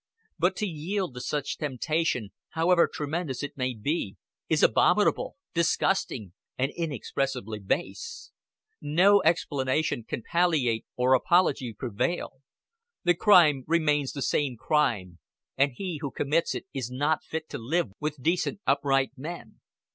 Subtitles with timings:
[0.39, 4.17] But to yield to such temptation, however tremendous it may be,
[4.49, 8.31] is abominable, disgusting, and inexpressibly base.
[8.81, 12.41] No explanation can palliate or apology prevail
[13.03, 15.19] the crime remains the same crime,
[15.55, 19.59] and he who commits it is not fit to live with decent upright men.